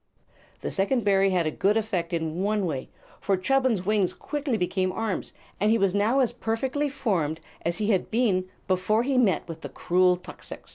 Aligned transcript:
The 0.61 0.71
second 0.71 1.03
berry 1.05 1.29
had 1.29 1.45
a 1.45 1.51
good 1.51 1.77
effect 1.77 2.11
in 2.11 2.41
one 2.41 2.65
way, 2.65 2.89
for 3.19 3.37
Chubbins' 3.37 3.85
wings 3.85 4.13
quickly 4.15 4.57
became 4.57 4.91
arms, 4.91 5.31
and 5.59 5.69
he 5.69 5.77
was 5.77 5.93
now 5.93 6.21
as 6.21 6.33
perfectly 6.33 6.89
formed 6.89 7.39
as 7.63 7.77
he 7.77 7.91
had 7.91 8.09
been 8.09 8.49
before 8.67 9.03
he 9.03 9.15
met 9.19 9.47
with 9.47 9.61
the 9.61 9.69
cruel 9.69 10.17
tuxix. 10.17 10.69